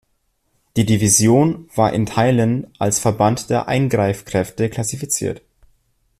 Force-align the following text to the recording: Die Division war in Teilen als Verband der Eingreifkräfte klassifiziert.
Die 0.77 0.85
Division 0.87 1.69
war 1.75 1.93
in 1.93 2.07
Teilen 2.07 2.65
als 2.79 2.97
Verband 2.97 3.51
der 3.51 3.67
Eingreifkräfte 3.67 4.67
klassifiziert. 4.67 5.43